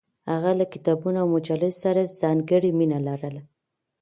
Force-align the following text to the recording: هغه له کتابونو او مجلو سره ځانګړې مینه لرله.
هغه 0.31 0.51
له 0.59 0.65
کتابونو 0.73 1.17
او 1.21 1.27
مجلو 1.35 1.69
سره 1.83 2.11
ځانګړې 2.21 2.71
مینه 2.79 2.99
لرله. 3.07 3.41